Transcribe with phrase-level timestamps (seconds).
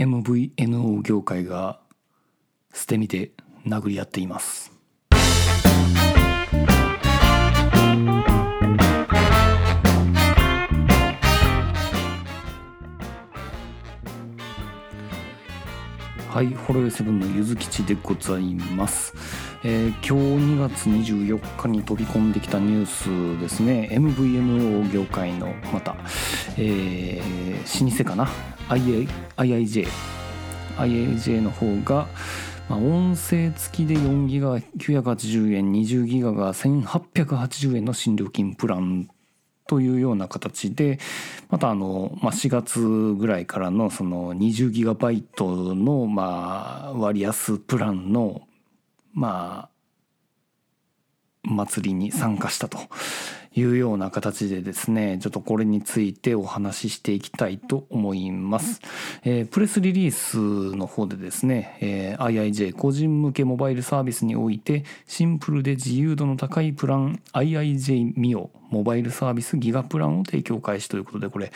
[0.00, 1.78] MVNO 業界が
[2.72, 3.32] 捨て身で
[3.66, 4.72] 殴り合っています。
[16.30, 19.12] はい、ホロエセブンのゆずきちでございます、
[19.64, 20.12] えー今日
[20.54, 23.90] 2月24日に飛び込んできたニュースですね。
[23.92, 25.94] MVNO 業界のまた、
[26.56, 28.59] えー老舗かな？
[28.70, 29.88] IIJ
[30.76, 32.06] IIJ の方が、
[32.68, 39.08] まあ、音声付きで4ギガ980円20ギガが1880円の新料金プラン
[39.66, 41.00] というような形で
[41.48, 48.42] またあの、まあ、4月ぐらいからのその20ギガバイトのまあ割安プランの
[49.12, 49.70] まあ
[51.42, 52.78] 祭りに参加したと。
[53.54, 58.80] いうような形でですねちょっとこれについてお話ししていきたいと思います、
[59.24, 71.52] えープレスリリースの方でですね、えー IIJ 個人向けモバイルサービスにおいてシンプルで自由度の高いプラン IIJ ミオモバイルサービスギガプランを提供開始ということでこれ、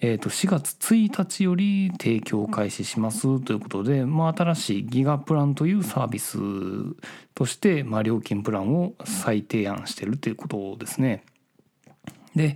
[0.00, 6.38] えーと4月1日より提供開始しますということで、まあ、新しいギガプランというサービス
[7.34, 11.24] として、まあ、料金プランを再提案してるということですね。
[12.34, 12.54] で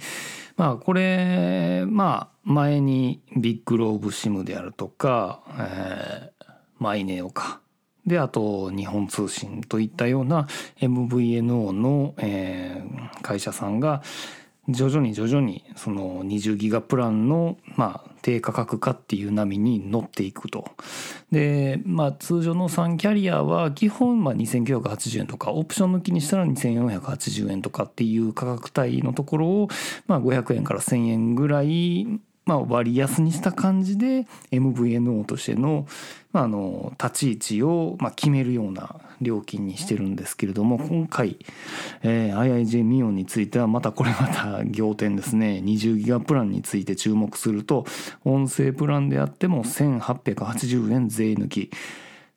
[0.57, 6.41] まあこれまあ前にビッグローブシムであるとか、えー
[6.81, 7.61] マイネオか
[8.07, 10.47] であと日本通信といったような
[10.81, 14.03] MVNO の、えー会社さんが
[14.69, 20.67] 徐々に徐々にその20ギガプランのまあ低価格化っていう波に乗っていくと。
[21.33, 29.69] でまあ通常の3キャリアは基本まあ2980円とかオプション抜きにしたら2480円とかっていう価格帯のところを
[30.07, 35.87] まあ500円から1000円ぐらいまあ割安にした感じで MVNO としての
[36.33, 41.39] まああの立ち位置をまあ決めるような料金にしてるんですけれども今回、
[42.03, 45.63] えー IIJ ミオンについてはまたこれまた仰天ですね。
[45.65, 47.85] 20ギガプランについて注目すると
[48.25, 51.71] 音声プランであっても1880円税抜き。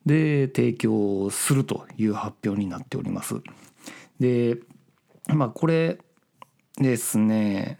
[0.06, 3.35] で提供するという発表になっております。
[4.20, 4.58] で
[5.28, 6.00] まあこれ
[6.78, 7.78] ですね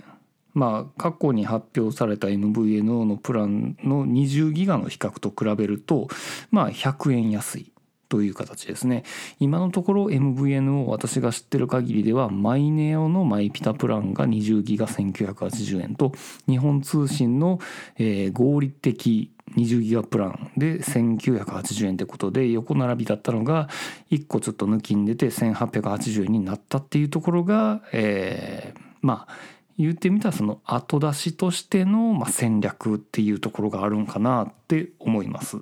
[0.54, 6.08] まあ過去に発表された MVNO のプランの20ギガの比較と比べると
[6.52, 7.74] まあ100円安い
[8.14, 9.04] という形ですね。
[9.40, 16.12] 今のところ MVNO 私が知ってる限りではマイネオのマイピタプランが20ギガ1980円と
[16.48, 17.60] 日本通信の、
[17.98, 23.68] えー合理的20ギガプランで1980円ってことで横並びだったのが
[24.12, 29.34] 1個ちょっと抜きに出て1880円になったっていうところが、えーまあ
[29.78, 35.58] 言ってみたらその後出しとしてのま戦略っていうところがあるんかなって思います。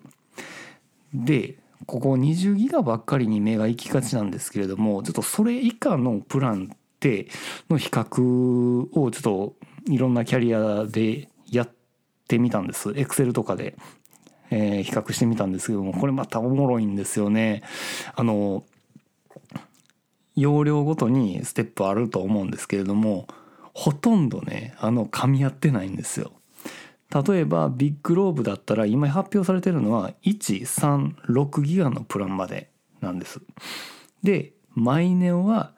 [1.13, 7.27] でここ20ギガばっかりに目が行きがちなんですけれどもちょっとそれ以下のプランって
[7.69, 9.55] の比較をちょっと
[9.89, 11.69] いろんなキャリアでやっ
[12.27, 13.75] てみたんですエクセルとかで、
[14.51, 17.63] えー比較してみたんですけどもこれまたおもろいんですよね。
[18.15, 18.63] あの
[20.35, 23.27] 容量ごとにステップあると思うんですけれども
[23.73, 26.31] ほとんどねあの噛み合ってないんですよ。
[27.13, 32.69] 例えばビッグローブだったら今発表されてるのは136ギガのプランまで
[33.01, 33.41] なんです。
[34.23, 35.73] でマイネオは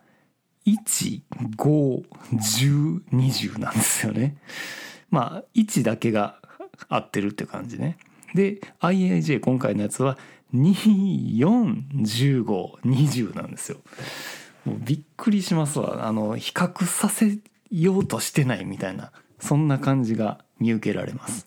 [0.68, 4.38] 15120なんですよね。
[5.10, 6.40] まあ1だけが
[6.90, 7.98] 合ってるって感じね。
[8.36, 10.18] で IAJ 今回のやつは
[10.54, 13.80] 241520なんですよ。
[14.66, 17.40] もうびっくりしますわあの比較させ
[17.74, 21.46] ようとしてないみたいなそんな感じが見受けられます。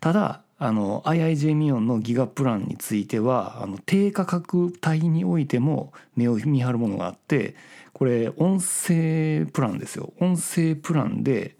[0.00, 7.56] ただあの IIJ ミオンのギガプランについてはあの低価格帯においても目を見張るものがあって
[7.92, 10.12] これ音声プランですよ。
[10.20, 11.56] 音声プランで、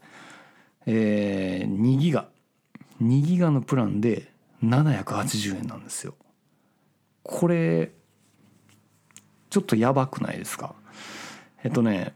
[0.87, 2.27] えー2ギガ。
[3.03, 4.31] 2ギガのプランで
[4.63, 6.15] 780円なんですよ。
[7.23, 7.91] これ
[9.51, 10.75] ちょっとやばくないですか？
[11.65, 12.15] えっとね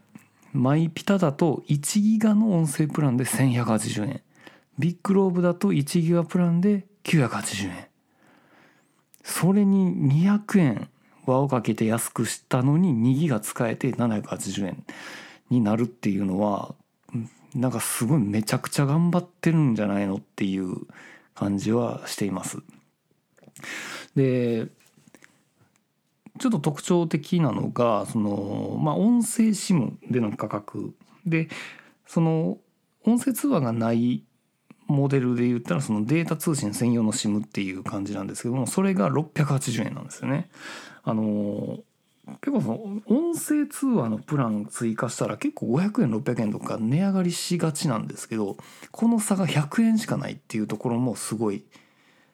[0.53, 4.21] マイピタだと1ギガの音声プランで1180円
[4.77, 7.87] ビッグローブだと1ギガプランで980円
[9.23, 10.89] それに200円
[11.25, 14.83] 輪をかけて安くしたのに2ギガ使えて780円
[15.49, 16.73] になるっていうのは
[17.53, 20.75] なんかすごいめちゃくちゃ頑張ってるんじゃないのっていう
[21.35, 22.59] 感じはしています。
[24.15, 24.67] で
[26.41, 30.95] ちょっと特徴的なのがその、まあ、音声 SIM での価格
[31.25, 31.49] で
[32.07, 32.57] その
[33.05, 34.23] 音声通話がない
[34.87, 40.49] モデルで言ったらそのデータ通信専用の SIM っていう感じなんですけどもそれが680円なんですよね。
[41.03, 41.79] あの
[42.41, 48.57] 結構その音声通話のプラン追加したら結構500円600円とか値上がりしがちなんですけど
[48.91, 51.63] この差が100円しかないっていうところもすごい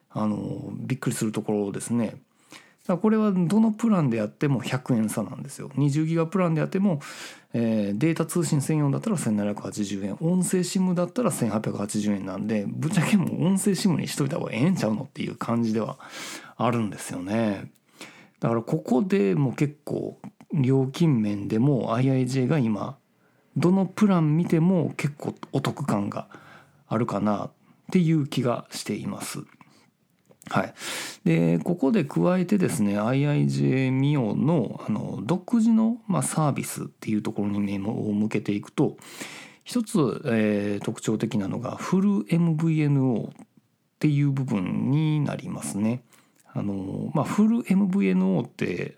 [0.09, 2.15] あのびっくりするところですね。
[2.95, 5.69] これはどのプランであっても100円差なんですよ。
[5.75, 7.01] 20ギガプランであっても、
[7.54, 15.98] えー、データ通信専用だったら1780円音声 SIM だったら1880円なんでぶっちゃけもう音声 SIM にしといた方がええんちゃうのっていう感じでは
[16.56, 17.69] あるんですよね。
[18.39, 20.18] だからここでも結構
[20.54, 22.98] 料金面でも IIJ が今
[23.57, 26.28] どのプラン見ても結構お得感が
[26.88, 27.51] あるかなっ
[27.92, 29.40] ていう気がしています。
[30.49, 30.73] はい、
[31.25, 38.97] でここで加えてですね IIJ ミオのあの独自の、まあ、サービスっていうところに目を向けていくと
[39.63, 43.31] 一つ、えー、特徴的なのがフル MVNO っ
[43.99, 46.03] ていう部分になりますね。
[46.53, 48.95] あのまあ、フル MVNO って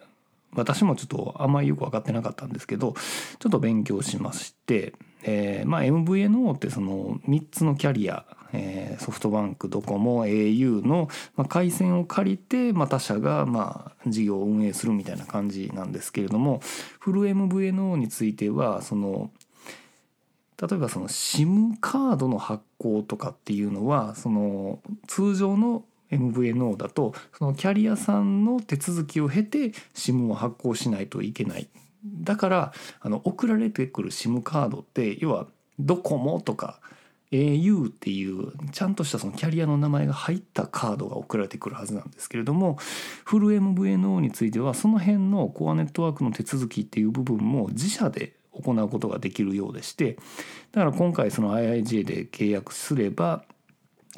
[0.56, 2.94] 私もちょっとあんまりよく分かってなかったんですけど
[3.40, 4.94] ちょっと勉強しまして、
[5.24, 16.62] えーまあ、MVNO ってその3つのキャリア、えー、ソフトバンクドコモ au の、まあ、回線を借りて、まあ、他社が、まあ、事業を運営するみたいな感じなんですけれども
[17.00, 19.32] フル MVNO についてはその
[20.62, 31.68] 例えばその SIM カードの発行とかっていうのはその通常の MVNO だとそのキャリアさんの手続きを経て SIM を発行しないといけない。
[32.06, 35.48] だからあの送られてくる SIM カードって要は
[35.80, 36.80] ドコモとか
[37.32, 42.78] au っていうちゃんとしたそのキャリアの名前が入ったカードが送られてくるはずなんですけれども
[43.24, 50.18] フル MVNO についてはその辺のコアネットワークの手続きっていう部分も自社で行うことができるようでして
[50.72, 53.44] だから今回その IIJ で契約すれば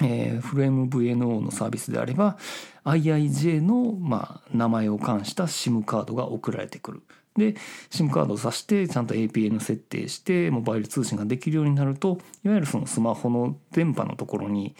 [0.01, 2.37] えー、フル MVNO のサービスであれば
[2.85, 7.01] IIJ の、まあ、名前を冠した SIM カードが送られてくる。
[7.37, 7.55] で
[7.89, 14.75] SIM カードを挿してちゃんと APN 設定してモバイル通信ができるようになるといわゆるそのスマホの電波のところに、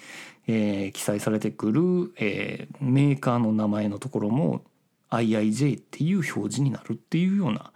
[0.48, 4.64] えー、記載されてくる、えー、メーカーの名前のところも
[5.12, 7.72] IIJ っていう表示になるっていうような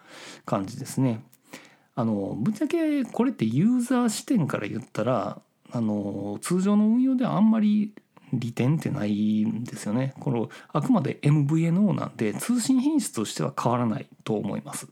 [0.46, 1.24] 感じですね。
[1.98, 5.42] あのぶっちゃけこれってユーザー視点から言ったら
[5.76, 7.94] あの通常の運用ではあんまり
[8.32, 10.14] 利点ってないんですよね。
[10.22, 14.88] このあくまで MVNO なんで通信品質としては変わらないと思います。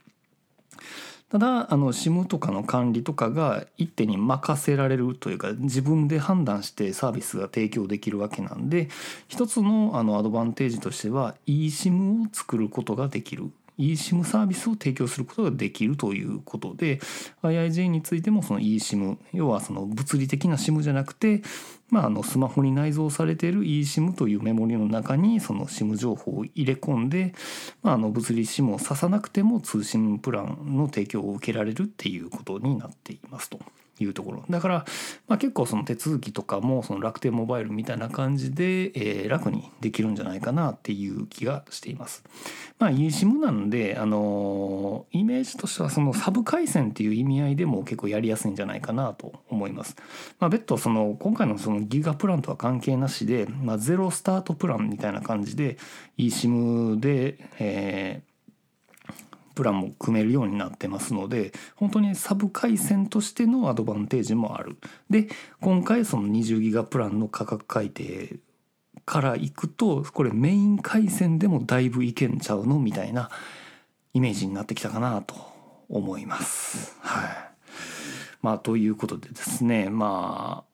[1.29, 8.89] ただあの SIM とかの管理とかが一手に任せられるというか自分で判断してサービスが提供できるわけなんで
[9.29, 16.99] 一つのあのアドバンテージとしては eSIM を作ることができる eSIM サービスを提供することができるということで
[17.41, 21.41] IIJ についてもその eSIM 要はその物理的な SIM じゃなくて、
[21.89, 27.33] まあ、あのスマホに内蔵されている eSIM というメモリの中にその SIM 情報を入れ込んで、
[27.81, 33.59] まあ、あの物理 SIM を挿さなくても通信プランの提供を受けられるっていうことになっていますと。
[34.03, 34.85] いうところだから、
[35.27, 42.23] まあ、結構その手続きとかもその楽天モバイルみたいな感じで、えー、楽にできるんじゃないかなっていう気がしています。
[42.79, 49.95] まあ eSIM なんで、あのー、イメージとしてはそのサブ回線っていう意味合いでも結構やりやすいんじゃないかなと思います。
[50.39, 55.77] まあ、別途その今回のそのギガプランとは関係なしで、まあ、ゼロスタートプランみたいな感じで
[56.17, 58.32] eSIM で、えー
[59.53, 64.77] プランも組めるようになってますので本当にサブ回線としてのアドバンテージもある。
[65.09, 65.27] で
[65.61, 68.37] 今回その20ギガプランの価格改定
[69.05, 73.29] からいくとこれメイン回線でもだいぶいけんちゃうのみたいな
[74.13, 75.35] イメージになってきたかなと
[75.89, 76.97] 思います。
[77.01, 77.29] はい、
[78.41, 80.73] まあということでですねまあ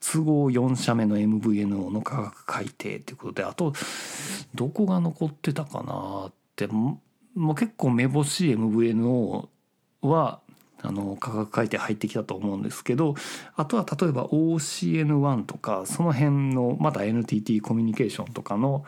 [0.00, 3.72] 都合4社目の MVNO の価格改定ということであと
[4.54, 6.68] どこが残ってたかなって
[7.36, 9.48] もう結構めぼしい MVNO
[10.02, 10.40] は
[10.82, 13.14] あの価格改定入ってきたと思うんですけど
[13.54, 18.84] あとは例えば OCN1 とかその辺のまた NTT コミュニケーションとかの、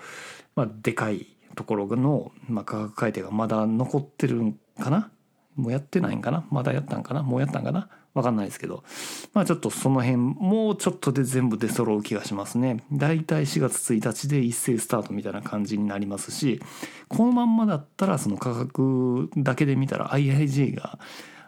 [0.57, 1.27] まあ、でかい
[1.57, 5.11] ところの、まあ、価格改定がまだ残ってるんかな？
[5.57, 6.47] もうやってないんかな？
[6.51, 7.23] まだやったんかな？
[7.23, 7.89] もうやったんかな？
[8.19, 8.85] わかんないですけど。
[9.33, 12.85] まあちょっとその辺もうちょっとで全部出揃う気がしますね。
[12.93, 16.61] だいたい4月1日で一斉スタートみたいな感じになりますし
[17.09, 20.99] このまんまだったらその価格だけで見たら IIJ が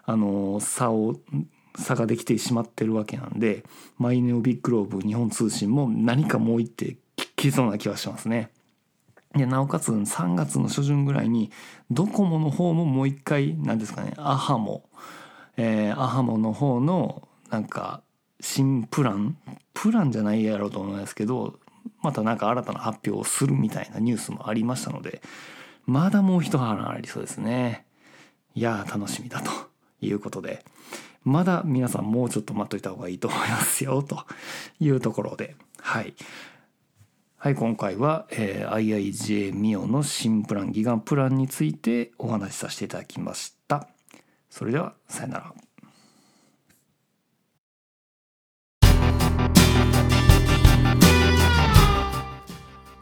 [0.05, 1.17] あの差を
[1.77, 3.63] 差ができてしまってるわけなんで
[3.97, 6.97] マイネオビッグローブ日本通信も何かもう一手
[7.35, 8.51] きそうな気はしますね。
[9.35, 11.51] でなおかつ3月の初旬ぐらいに
[11.89, 14.83] ドコモの方ももう一回何ですかねアハモ。
[15.57, 18.01] えー、アハモの方のなんか
[18.39, 19.37] 新プラン
[19.73, 21.59] プランじゃないやろうと思いますけど
[22.01, 25.21] またなんか新たな発表をするみたいなニュースもありましたので
[25.85, 27.85] まだもう一花ありそうですね。
[28.53, 29.51] いや楽しみだと
[30.01, 30.63] いうことで
[31.23, 34.25] まだ皆さんもうちょっと待っといた方がいいと思いますよと
[34.79, 36.13] いうところではい。
[37.37, 43.60] はい今回は、えー、IIJ ミオの新プランギガンプランについてお話しさせていただきました。
[44.51, 45.51] それではさよなら。